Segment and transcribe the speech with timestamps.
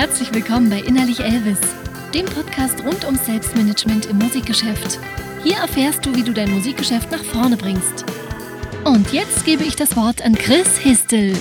[0.00, 1.60] Herzlich willkommen bei Innerlich Elvis,
[2.14, 4.98] dem Podcast rund ums Selbstmanagement im Musikgeschäft.
[5.42, 8.06] Hier erfährst du, wie du dein Musikgeschäft nach vorne bringst.
[8.86, 11.36] Und jetzt gebe ich das Wort an Chris Histel.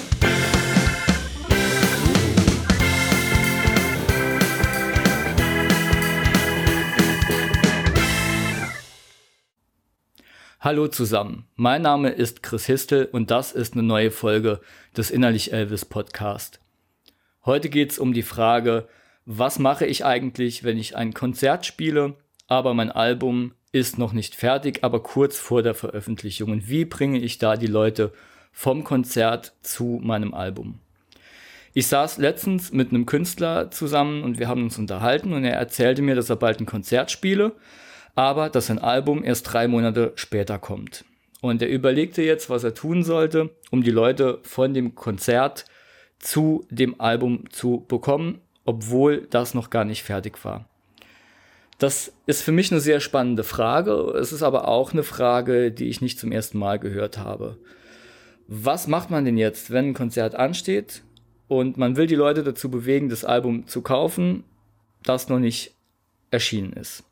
[10.60, 14.60] Hallo zusammen, mein Name ist Chris Histel und das ist eine neue Folge
[14.98, 16.60] des Innerlich Elvis Podcast.
[17.50, 18.88] Heute geht es um die Frage,
[19.26, 22.14] was mache ich eigentlich, wenn ich ein Konzert spiele,
[22.46, 26.52] aber mein Album ist noch nicht fertig, aber kurz vor der Veröffentlichung.
[26.52, 28.14] Und wie bringe ich da die Leute
[28.52, 30.78] vom Konzert zu meinem Album?
[31.74, 36.04] Ich saß letztens mit einem Künstler zusammen und wir haben uns unterhalten und er erzählte
[36.04, 37.54] mir, dass er bald ein Konzert spiele,
[38.14, 41.04] aber dass sein Album erst drei Monate später kommt.
[41.42, 45.66] Und er überlegte jetzt, was er tun sollte, um die Leute von dem Konzert
[46.20, 50.66] zu dem Album zu bekommen, obwohl das noch gar nicht fertig war.
[51.80, 53.94] Das ist für mich eine sehr spannende Frage.
[54.20, 57.58] Es ist aber auch eine Frage, die ich nicht zum ersten Mal gehört habe.
[58.48, 61.04] Was macht man denn jetzt, wenn ein Konzert ansteht
[61.48, 64.44] und man will die Leute dazu bewegen, das Album zu kaufen,
[65.04, 65.74] das noch nicht
[66.32, 67.04] erschienen ist?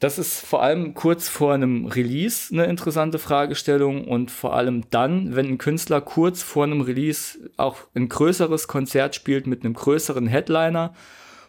[0.00, 5.34] Das ist vor allem kurz vor einem Release eine interessante Fragestellung und vor allem dann,
[5.34, 10.28] wenn ein Künstler kurz vor einem Release auch ein größeres Konzert spielt mit einem größeren
[10.28, 10.94] Headliner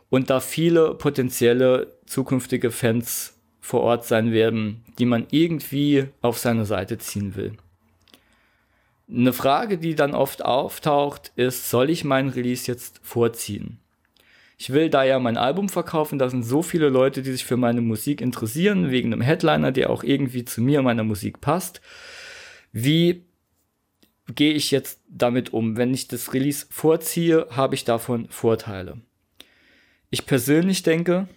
[0.09, 6.65] und da viele potenzielle zukünftige Fans vor Ort sein werden, die man irgendwie auf seine
[6.65, 7.53] Seite ziehen will.
[9.07, 13.79] Eine Frage, die dann oft auftaucht, ist, soll ich meinen Release jetzt vorziehen?
[14.59, 17.55] Ich will da ja mein Album verkaufen, da sind so viele Leute, die sich für
[17.55, 21.79] meine Musik interessieren, wegen einem Headliner, der auch irgendwie zu mir, meiner Musik passt.
[22.73, 23.23] Wie
[24.35, 25.77] gehe ich jetzt damit um?
[25.77, 28.97] Wenn ich das Release vorziehe, habe ich davon Vorteile.
[30.09, 31.29] Ich persönlich denke,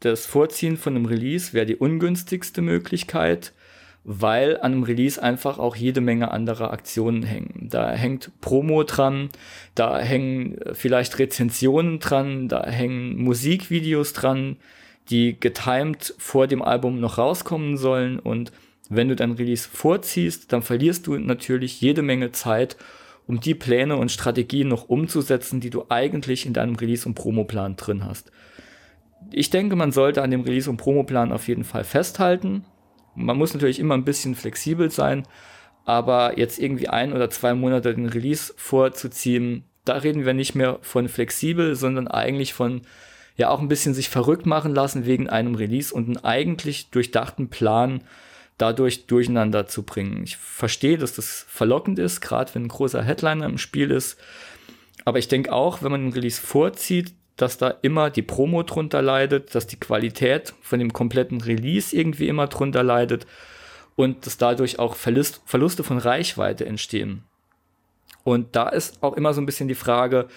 [0.00, 3.52] das Vorziehen von einem Release wäre die ungünstigste Möglichkeit,
[4.04, 7.68] weil an einem Release einfach auch jede Menge anderer Aktionen hängen.
[7.70, 9.30] Da hängt Promo dran,
[9.74, 14.56] da hängen äh, vielleicht Rezensionen dran, da hängen Musikvideos dran,
[15.08, 18.52] die getimed vor dem Album noch rauskommen sollen und
[18.90, 22.76] wenn du dein Release vorziehst, dann verlierst du natürlich jede Menge Zeit,
[23.26, 27.76] um die Pläne und Strategien noch umzusetzen, die du eigentlich in deinem Release- und Promoplan
[27.76, 28.30] drin hast.
[29.32, 32.66] Ich denke, man sollte an dem Release- und Promoplan auf jeden Fall festhalten
[33.14, 35.26] man muss natürlich immer ein bisschen flexibel sein,
[35.84, 40.78] aber jetzt irgendwie ein oder zwei Monate den Release vorzuziehen, da reden wir nicht mehr
[40.80, 42.82] von flexibel, sondern eigentlich von
[43.36, 47.48] ja auch ein bisschen sich verrückt machen lassen wegen einem Release und einen eigentlich durchdachten
[47.48, 48.02] Plan
[48.56, 50.22] dadurch durcheinander zu bringen.
[50.22, 54.16] Ich verstehe, dass das verlockend ist, gerade wenn ein großer Headliner im Spiel ist.
[55.04, 59.02] Aber ich denke auch, wenn man einen Release vorzieht, dass da immer die Promo drunter
[59.02, 63.26] leidet, dass die Qualität von dem kompletten Release irgendwie immer drunter leidet
[63.96, 67.24] und dass dadurch auch Verlust, Verluste von Reichweite entstehen.
[68.22, 70.28] Und da ist auch immer so ein bisschen die Frage,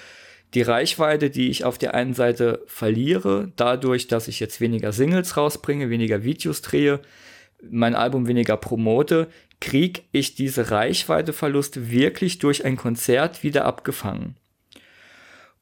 [0.53, 5.37] die Reichweite, die ich auf der einen Seite verliere, dadurch, dass ich jetzt weniger Singles
[5.37, 7.01] rausbringe, weniger Videos drehe,
[7.69, 9.27] mein Album weniger promote,
[9.59, 14.35] kriege ich diese Reichweiteverluste wirklich durch ein Konzert wieder abgefangen.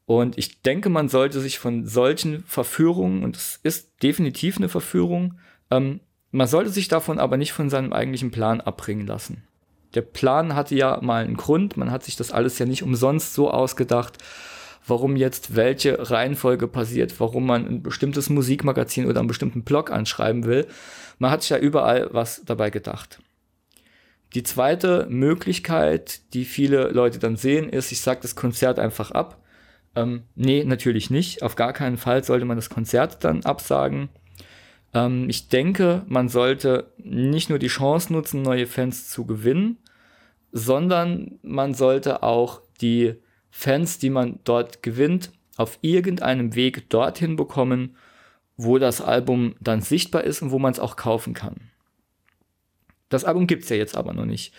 [0.06, 5.38] Und ich denke, man sollte sich von solchen Verführungen, und es ist definitiv eine Verführung,
[5.70, 6.00] ähm,
[6.30, 9.42] man sollte sich davon aber nicht von seinem eigentlichen Plan abbringen lassen.
[9.94, 13.34] Der Plan hatte ja mal einen Grund, man hat sich das alles ja nicht umsonst
[13.34, 14.18] so ausgedacht,
[14.86, 20.44] warum jetzt welche Reihenfolge passiert, warum man ein bestimmtes Musikmagazin oder einen bestimmten Blog anschreiben
[20.44, 20.66] will.
[21.18, 23.18] Man hat sich ja überall was dabei gedacht.
[24.34, 29.40] Die zweite Möglichkeit, die viele Leute dann sehen, ist, ich sage das Konzert einfach ab
[29.96, 31.42] ähm, nee, natürlich nicht.
[31.42, 34.10] Auf gar keinen Fall sollte man das Konzert dann absagen.
[34.94, 39.78] Ähm, ich denke, man sollte nicht nur die Chance nutzen, neue Fans zu gewinnen,
[40.52, 43.14] sondern man sollte auch die
[43.50, 47.96] Fans, die man dort gewinnt, auf irgendeinem Weg dorthin bekommen,
[48.58, 51.56] wo das Album dann sichtbar ist und wo man es auch kaufen kann.
[53.08, 54.52] Das Album gibt es ja jetzt aber noch nicht.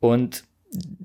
[0.00, 0.44] Und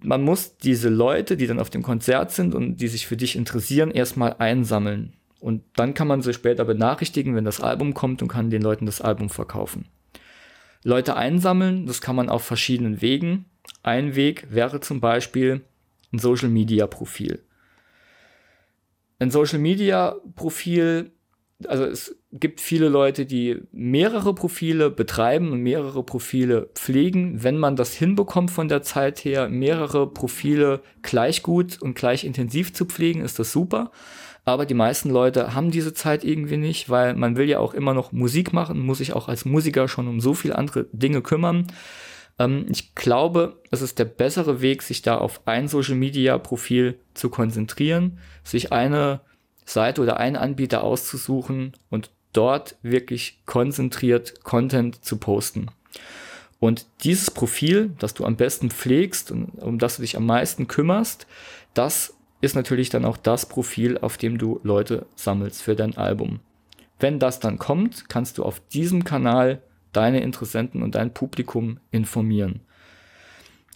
[0.01, 3.35] man muss diese Leute, die dann auf dem Konzert sind und die sich für dich
[3.35, 5.13] interessieren, erstmal einsammeln.
[5.39, 8.85] Und dann kann man sie später benachrichtigen, wenn das Album kommt und kann den Leuten
[8.85, 9.85] das Album verkaufen.
[10.83, 13.45] Leute einsammeln, das kann man auf verschiedenen Wegen.
[13.83, 15.61] Ein Weg wäre zum Beispiel
[16.11, 17.43] ein Social Media Profil.
[19.19, 21.11] Ein Social Media Profil
[21.67, 27.43] also es gibt viele Leute, die mehrere Profile betreiben und mehrere Profile pflegen.
[27.43, 32.73] Wenn man das hinbekommt von der Zeit her, mehrere Profile gleich gut und gleich intensiv
[32.73, 33.91] zu pflegen, ist das super.
[34.45, 37.93] Aber die meisten Leute haben diese Zeit irgendwie nicht, weil man will ja auch immer
[37.93, 41.67] noch Musik machen, muss sich auch als Musiker schon um so viele andere Dinge kümmern.
[42.39, 46.99] Ähm, ich glaube, es ist der bessere Weg, sich da auf ein Social Media Profil
[47.13, 49.21] zu konzentrieren, sich eine
[49.69, 55.67] Seite oder einen Anbieter auszusuchen und dort wirklich konzentriert Content zu posten.
[56.59, 60.67] Und dieses Profil, das du am besten pflegst und um das du dich am meisten
[60.67, 61.25] kümmerst,
[61.73, 66.39] das ist natürlich dann auch das Profil, auf dem du Leute sammelst für dein Album.
[66.99, 69.61] Wenn das dann kommt, kannst du auf diesem Kanal
[69.93, 72.61] deine Interessenten und dein Publikum informieren.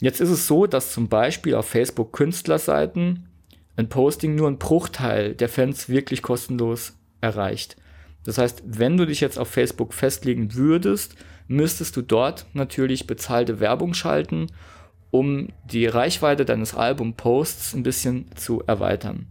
[0.01, 3.29] Jetzt ist es so, dass zum Beispiel auf Facebook Künstlerseiten
[3.75, 7.75] ein Posting nur ein Bruchteil der Fans wirklich kostenlos erreicht.
[8.23, 11.15] Das heißt, wenn du dich jetzt auf Facebook festlegen würdest,
[11.47, 14.47] müsstest du dort natürlich bezahlte Werbung schalten,
[15.11, 19.27] um die Reichweite deines Album-Posts ein bisschen zu erweitern.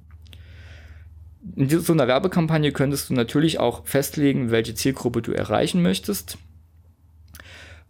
[1.56, 6.38] In so einer Werbekampagne könntest du natürlich auch festlegen, welche Zielgruppe du erreichen möchtest.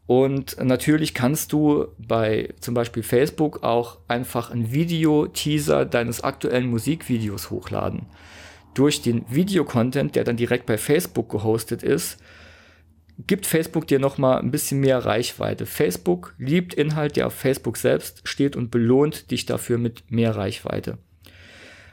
[0.06, 7.50] Und natürlich kannst du bei zum Beispiel Facebook auch einfach ein Video-Teaser deines aktuellen Musikvideos
[7.50, 8.06] hochladen.
[8.74, 12.18] Durch den Videocontent, der dann direkt bei Facebook gehostet ist,
[13.26, 15.66] gibt Facebook dir nochmal ein bisschen mehr Reichweite.
[15.66, 20.98] Facebook liebt Inhalt, der auf Facebook selbst steht und belohnt dich dafür mit mehr Reichweite.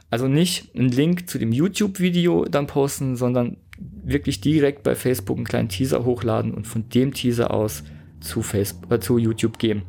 [0.09, 5.45] Also nicht einen Link zu dem YouTube-Video dann posten, sondern wirklich direkt bei Facebook einen
[5.45, 7.83] kleinen Teaser hochladen und von dem Teaser aus
[8.21, 9.83] zu, Facebook, äh, zu YouTube gehen.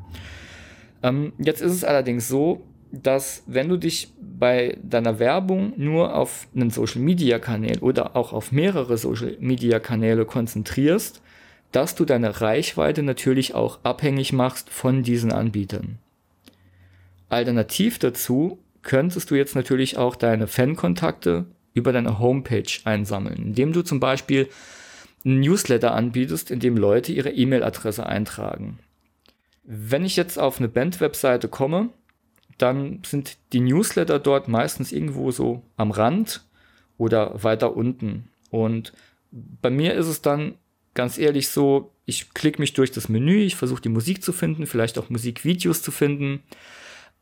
[1.02, 6.48] Ähm, jetzt ist es allerdings so, dass wenn du dich bei deiner Werbung nur auf
[6.54, 11.22] einen Social Media Kanal oder auch auf mehrere Social Media Kanäle konzentrierst,
[11.72, 15.98] dass du deine Reichweite natürlich auch abhängig machst von diesen Anbietern.
[17.28, 23.82] Alternativ dazu könntest du jetzt natürlich auch deine Fankontakte über deine Homepage einsammeln, indem du
[23.82, 24.48] zum Beispiel
[25.24, 28.78] ein Newsletter anbietest, in dem Leute ihre E-Mail-Adresse eintragen.
[29.62, 31.90] Wenn ich jetzt auf eine Band-Webseite komme,
[32.58, 36.44] dann sind die Newsletter dort meistens irgendwo so am Rand
[36.98, 38.28] oder weiter unten.
[38.50, 38.92] Und
[39.30, 40.54] bei mir ist es dann
[40.94, 44.66] ganz ehrlich so, ich klicke mich durch das Menü, ich versuche die Musik zu finden,
[44.66, 46.42] vielleicht auch Musikvideos zu finden.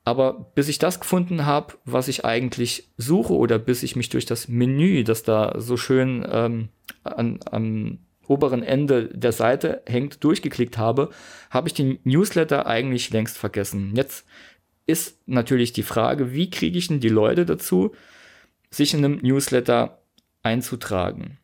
[0.09, 4.25] Aber bis ich das gefunden habe, was ich eigentlich suche, oder bis ich mich durch
[4.25, 6.71] das Menü, das da so schön ähm,
[7.05, 11.11] an, am oberen Ende der Seite hängt, durchgeklickt habe,
[11.51, 13.93] habe ich den Newsletter eigentlich längst vergessen.
[13.97, 14.25] Jetzt
[14.87, 17.95] ist natürlich die Frage, wie kriege ich denn die Leute dazu,
[18.71, 19.99] sich in einem Newsletter
[20.43, 21.37] einzutragen?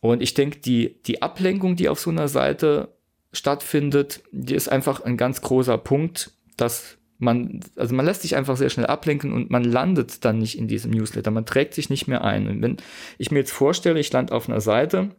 [0.00, 2.94] Und ich denke, die, die Ablenkung, die auf so einer Seite
[3.32, 8.56] stattfindet, die ist einfach ein ganz großer Punkt, dass man, also man lässt sich einfach
[8.56, 11.30] sehr schnell ablenken und man landet dann nicht in diesem Newsletter.
[11.30, 12.48] Man trägt sich nicht mehr ein.
[12.48, 12.76] Und wenn
[13.16, 15.10] ich mir jetzt vorstelle, ich lande auf einer Seite,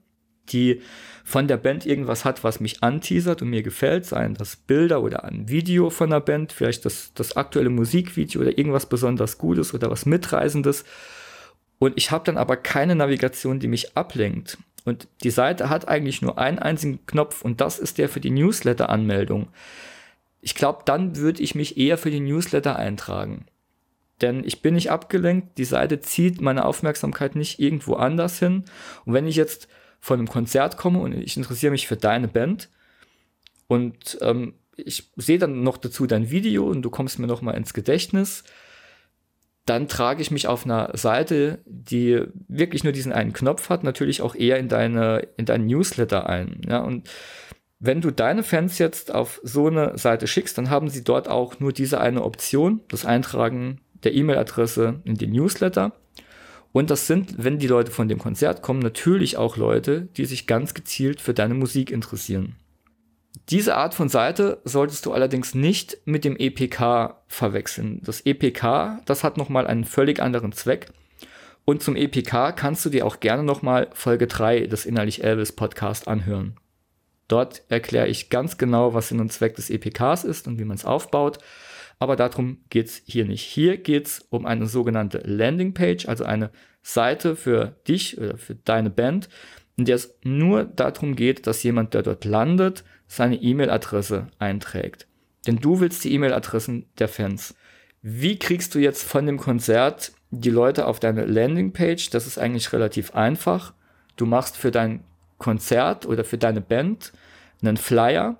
[0.49, 0.81] die
[1.23, 5.23] von der Band irgendwas hat, was mich anteasert und mir gefällt, seien das Bilder oder
[5.23, 9.89] ein Video von der Band, vielleicht das, das aktuelle Musikvideo oder irgendwas besonders Gutes oder
[9.89, 10.83] was Mitreisendes.
[11.79, 14.57] Und ich habe dann aber keine Navigation, die mich ablenkt.
[14.83, 18.31] Und die Seite hat eigentlich nur einen einzigen Knopf und das ist der für die
[18.31, 19.47] Newsletter-Anmeldung.
[20.43, 23.45] Ich glaube, dann würde ich mich eher für die Newsletter eintragen.
[24.21, 28.65] Denn ich bin nicht abgelenkt, die Seite zieht meine Aufmerksamkeit nicht irgendwo anders hin.
[29.05, 32.69] Und wenn ich jetzt von einem Konzert komme und ich interessiere mich für deine Band
[33.67, 37.53] und ähm, ich sehe dann noch dazu dein Video und du kommst mir noch mal
[37.53, 38.43] ins Gedächtnis,
[39.65, 44.21] dann trage ich mich auf einer Seite, die wirklich nur diesen einen Knopf hat, natürlich
[44.21, 46.59] auch eher in deine in dein Newsletter ein.
[46.67, 47.09] Ja, und
[47.85, 51.59] wenn du deine Fans jetzt auf so eine Seite schickst, dann haben sie dort auch
[51.59, 55.91] nur diese eine Option, das Eintragen der E-Mail-Adresse in den Newsletter.
[56.71, 60.47] Und das sind, wenn die Leute von dem Konzert kommen, natürlich auch Leute, die sich
[60.47, 62.55] ganz gezielt für deine Musik interessieren.
[63.49, 67.99] Diese Art von Seite solltest du allerdings nicht mit dem EPK verwechseln.
[68.05, 70.87] Das EPK, das hat nochmal einen völlig anderen Zweck.
[71.65, 76.07] Und zum EPK kannst du dir auch gerne nochmal Folge 3 des Innerlich Elvis Podcast
[76.07, 76.55] anhören.
[77.33, 80.77] Dort erkläre ich ganz genau, was Sinn und Zweck des EPKs ist und wie man
[80.77, 81.39] es aufbaut.
[81.97, 83.41] Aber darum geht es hier nicht.
[83.41, 86.51] Hier geht es um eine sogenannte Landingpage, also eine
[86.83, 89.29] Seite für dich oder für deine Band,
[89.77, 95.07] in der es nur darum geht, dass jemand, der dort landet, seine E-Mail-Adresse einträgt.
[95.47, 97.55] Denn du willst die E-Mail-Adressen der Fans.
[98.03, 102.11] Wie kriegst du jetzt von dem Konzert die Leute auf deine Landingpage?
[102.11, 103.73] Das ist eigentlich relativ einfach.
[104.17, 105.03] du machst für dein
[105.39, 107.11] Konzert oder für deine Band
[107.63, 108.37] einen Flyer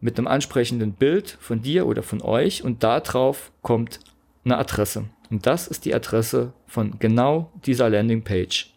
[0.00, 4.00] mit einem ansprechenden Bild von dir oder von euch und da drauf kommt
[4.44, 5.06] eine Adresse.
[5.30, 8.74] Und das ist die Adresse von genau dieser Landingpage.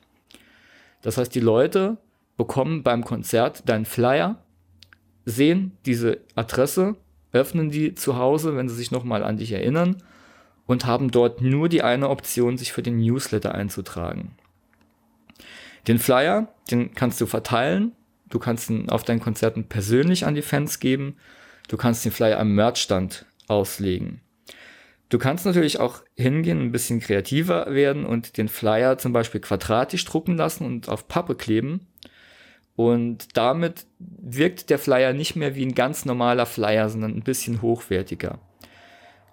[1.01, 1.97] Das heißt, die Leute
[2.37, 4.43] bekommen beim Konzert deinen Flyer,
[5.25, 6.95] sehen diese Adresse,
[7.31, 9.97] öffnen die zu Hause, wenn sie sich nochmal an dich erinnern
[10.65, 14.35] und haben dort nur die eine Option, sich für den Newsletter einzutragen.
[15.87, 17.93] Den Flyer, den kannst du verteilen.
[18.33, 21.17] Du kannst ihn auf deinen Konzerten persönlich an die Fans geben.
[21.67, 24.21] Du kannst den Flyer am Merchstand auslegen.
[25.09, 30.03] Du kannst natürlich auch hingehen, ein bisschen kreativer werden und den Flyer zum Beispiel quadratisch
[30.05, 31.85] drucken lassen und auf Pappe kleben.
[32.75, 37.61] Und damit wirkt der Flyer nicht mehr wie ein ganz normaler Flyer, sondern ein bisschen
[37.61, 38.39] hochwertiger.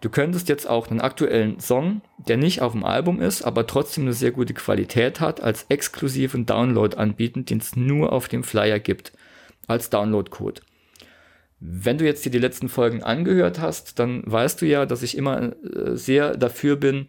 [0.00, 4.04] Du könntest jetzt auch einen aktuellen Song, der nicht auf dem Album ist, aber trotzdem
[4.04, 8.78] eine sehr gute Qualität hat, als exklusiven Download anbieten, den es nur auf dem Flyer
[8.78, 9.12] gibt,
[9.66, 10.62] als Downloadcode.
[11.60, 15.18] Wenn du jetzt dir die letzten Folgen angehört hast, dann weißt du ja, dass ich
[15.18, 17.08] immer äh, sehr dafür bin,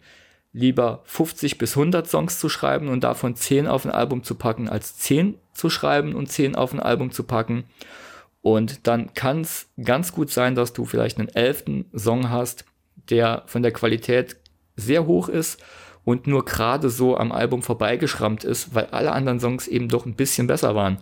[0.52, 4.68] lieber 50 bis 100 Songs zu schreiben und davon 10 auf ein Album zu packen,
[4.68, 7.64] als 10 zu schreiben und 10 auf ein Album zu packen.
[8.42, 12.66] Und dann kann es ganz gut sein, dass du vielleicht einen elften Song hast,
[13.10, 14.36] der von der Qualität
[14.76, 15.62] sehr hoch ist
[16.04, 20.14] und nur gerade so am Album vorbeigeschrammt ist, weil alle anderen Songs eben doch ein
[20.14, 20.98] bisschen besser waren.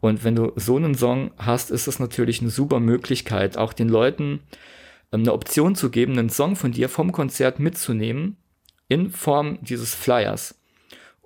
[0.00, 3.88] Und wenn du so einen Song hast, ist das natürlich eine super Möglichkeit, auch den
[3.88, 4.40] Leuten
[5.12, 8.36] ähm, eine Option zu geben, einen Song von dir vom Konzert mitzunehmen
[8.88, 10.60] in Form dieses Flyers.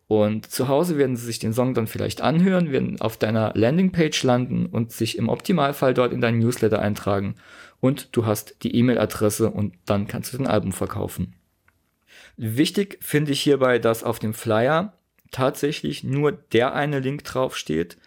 [0.09, 4.23] Und zu Hause werden sie sich den Song dann vielleicht anhören, werden auf deiner Landingpage
[4.23, 7.35] landen und sich im Optimalfall dort in deinen Newsletter eintragen.
[7.81, 11.35] Und du hast die E-Mail-Adresse und dann kannst du den Album verkaufen.
[12.39, 14.95] Wichtig finde ich hierbei, dass auf dem Flyer
[15.31, 17.99] tatsächlich nur der eine Link draufsteht,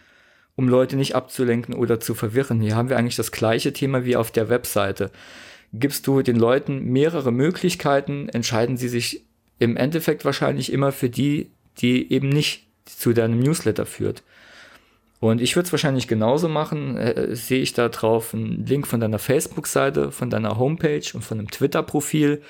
[0.56, 2.62] um Leute nicht abzulenken oder zu verwirren.
[2.62, 5.12] Hier haben wir eigentlich das gleiche Thema wie auf der Webseite.
[5.72, 9.26] Gibst du den Leuten mehrere Möglichkeiten, entscheiden sie sich
[9.60, 14.24] im Endeffekt wahrscheinlich immer für die, die eben nicht zu deinem Newsletter führt.
[15.20, 16.98] Und ich würde es wahrscheinlich genauso machen.
[16.98, 21.40] Äh, sehe ich da drauf einen Link von deiner Facebook-Seite, von deiner Homepage und von
[21.40, 22.42] einem Twitter-Profil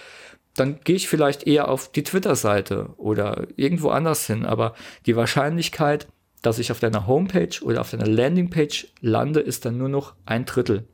[0.56, 4.46] dann gehe ich vielleicht eher auf die Twitter-Seite oder irgendwo anders hin.
[4.46, 4.76] Aber
[5.06, 6.08] die Wahrscheinlichkeit,
[6.42, 10.46] dass ich auf deiner Homepage oder auf deiner Landingpage lande, ist dann nur noch ein
[10.46, 10.88] Drittel.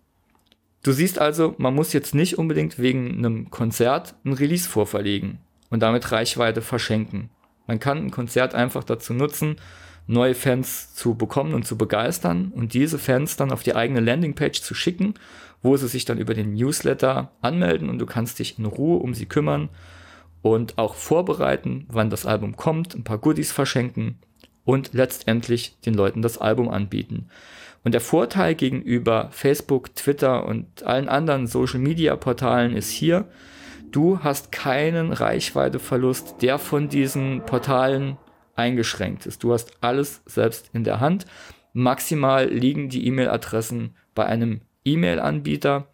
[0.84, 5.81] Du siehst also, man muss jetzt nicht unbedingt wegen einem Konzert ein Release vorverlegen und
[5.81, 7.29] damit Reichweite verschenken.
[7.67, 9.57] Man kann ein Konzert einfach dazu nutzen,
[10.07, 14.62] neue Fans zu bekommen und zu begeistern und diese Fans dann auf die eigene Landingpage
[14.62, 15.15] zu schicken
[15.62, 19.13] wo sie sich dann über den Newsletter anmelden und du kannst dich in Ruhe um
[19.13, 19.69] sie kümmern
[20.41, 24.19] und auch vorbereiten, wann das Album kommt, ein paar Goodies verschenken
[24.65, 27.29] und letztendlich den Leuten das Album anbieten.
[27.83, 33.25] Und der Vorteil gegenüber Facebook, Twitter und allen anderen Social-Media-Portalen ist hier,
[33.91, 38.17] du hast keinen Reichweiteverlust, der von diesen Portalen
[38.56, 39.44] eingeschränkt ist.
[39.44, 41.25] Du hast alles selbst in der Hand.
[41.74, 45.88] Maximal liegen die E-Mail-Adressen bei einem E-Mail-Anbieter,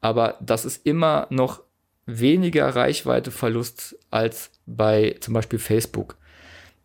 [0.00, 1.62] aber das ist immer noch
[2.06, 6.16] weniger Reichweiteverlust als bei zum Beispiel Facebook.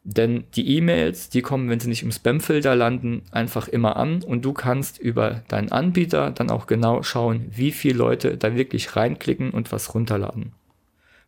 [0.04, 4.44] Denn die E-Mails, die kommen, wenn sie nicht im Spam-Filter landen, einfach immer an und
[4.44, 9.52] du kannst über deinen Anbieter dann auch genau schauen, wie viele Leute da wirklich reinklicken
[9.52, 10.54] und was runterladen.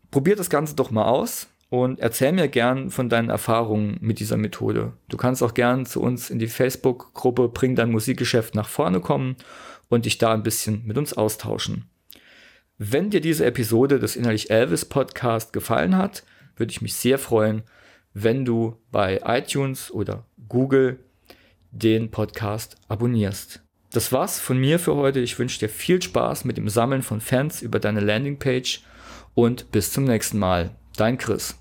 [0.10, 4.38] Probier das Ganze doch mal aus und erzähl mir gern von deinen Erfahrungen mit dieser
[4.38, 4.94] Methode.
[5.08, 9.36] Du kannst auch gern zu uns in die Facebook-Gruppe Bring dein Musikgeschäft nach vorne kommen
[9.90, 11.86] und dich da ein bisschen mit uns austauschen.
[12.80, 16.24] Wenn dir diese Episode des Innerlich Elvis Podcast gefallen hat,
[16.58, 17.64] würde ich mich sehr freuen,
[18.14, 21.00] wenn du bei iTunes oder Google
[21.72, 23.62] den Podcast abonnierst.
[23.92, 25.20] Das war's von mir für heute.
[25.20, 28.82] Ich wünsche dir viel Spaß mit dem Sammeln von Fans über deine Landingpage
[29.34, 30.72] und bis zum nächsten Mal.
[30.96, 31.56] Dein Chris.